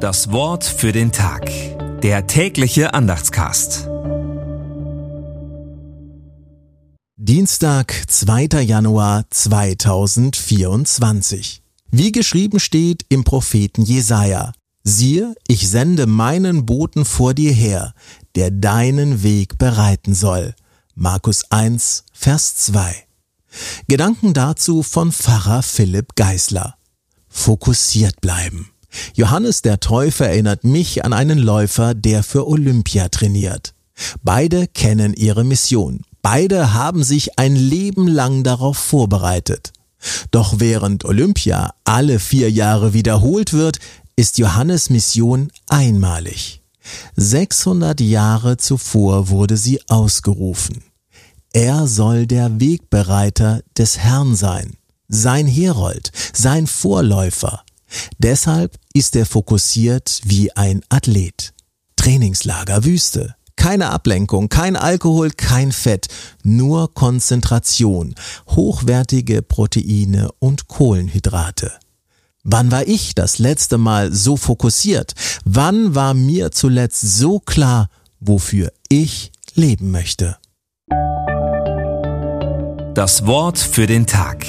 Das 0.00 0.32
Wort 0.32 0.64
für 0.64 0.90
den 0.92 1.12
Tag. 1.12 1.50
Der 2.00 2.26
tägliche 2.26 2.94
Andachtscast. 2.94 3.86
Dienstag, 7.16 7.92
2. 8.08 8.62
Januar 8.62 9.26
2024. 9.28 11.62
Wie 11.90 12.12
geschrieben 12.12 12.60
steht 12.60 13.04
im 13.10 13.24
Propheten 13.24 13.82
Jesaja: 13.82 14.54
Siehe, 14.82 15.34
ich 15.46 15.68
sende 15.68 16.06
meinen 16.06 16.64
Boten 16.64 17.04
vor 17.04 17.34
dir 17.34 17.52
her, 17.52 17.92
der 18.36 18.50
deinen 18.50 19.22
Weg 19.22 19.58
bereiten 19.58 20.14
soll. 20.14 20.54
Markus 20.94 21.50
1, 21.50 22.04
Vers 22.14 22.56
2. 22.56 23.04
Gedanken 23.86 24.32
dazu 24.32 24.82
von 24.82 25.12
Pfarrer 25.12 25.62
Philipp 25.62 26.16
Geisler. 26.16 26.78
Fokussiert 27.28 28.22
bleiben. 28.22 28.70
Johannes 29.14 29.62
der 29.62 29.80
Täufer 29.80 30.28
erinnert 30.28 30.64
mich 30.64 31.04
an 31.04 31.12
einen 31.12 31.38
Läufer, 31.38 31.94
der 31.94 32.22
für 32.22 32.46
Olympia 32.48 33.08
trainiert. 33.08 33.74
Beide 34.22 34.66
kennen 34.66 35.14
ihre 35.14 35.44
Mission. 35.44 36.00
Beide 36.22 36.74
haben 36.74 37.02
sich 37.02 37.38
ein 37.38 37.56
Leben 37.56 38.06
lang 38.06 38.42
darauf 38.42 38.76
vorbereitet. 38.76 39.72
Doch 40.30 40.54
während 40.58 41.04
Olympia 41.04 41.74
alle 41.84 42.18
vier 42.18 42.50
Jahre 42.50 42.94
wiederholt 42.94 43.52
wird, 43.52 43.78
ist 44.16 44.38
Johannes 44.38 44.90
Mission 44.90 45.50
einmalig. 45.68 46.62
600 47.16 48.00
Jahre 48.00 48.56
zuvor 48.56 49.28
wurde 49.28 49.56
sie 49.56 49.80
ausgerufen. 49.88 50.82
Er 51.52 51.86
soll 51.86 52.26
der 52.26 52.60
Wegbereiter 52.60 53.62
des 53.76 53.98
Herrn 53.98 54.36
sein, 54.36 54.76
sein 55.08 55.46
Herold, 55.46 56.12
sein 56.32 56.66
Vorläufer. 56.66 57.64
Deshalb 58.18 58.76
ist 58.92 59.16
er 59.16 59.26
fokussiert 59.26 60.20
wie 60.24 60.54
ein 60.56 60.82
Athlet. 60.88 61.52
Trainingslager 61.96 62.84
Wüste. 62.84 63.34
Keine 63.56 63.90
Ablenkung, 63.90 64.48
kein 64.48 64.74
Alkohol, 64.74 65.30
kein 65.30 65.70
Fett, 65.70 66.08
nur 66.42 66.94
Konzentration, 66.94 68.14
hochwertige 68.48 69.42
Proteine 69.42 70.30
und 70.38 70.66
Kohlenhydrate. 70.66 71.72
Wann 72.42 72.70
war 72.72 72.88
ich 72.88 73.14
das 73.14 73.38
letzte 73.38 73.76
Mal 73.76 74.14
so 74.14 74.38
fokussiert? 74.38 75.12
Wann 75.44 75.94
war 75.94 76.14
mir 76.14 76.52
zuletzt 76.52 77.02
so 77.02 77.38
klar, 77.38 77.90
wofür 78.18 78.72
ich 78.88 79.30
leben 79.54 79.90
möchte? 79.90 80.38
Das 82.94 83.26
Wort 83.26 83.58
für 83.58 83.86
den 83.86 84.06
Tag. 84.06 84.46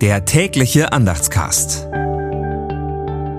Der 0.00 0.24
tägliche 0.24 0.92
Andachtscast. 0.92 1.86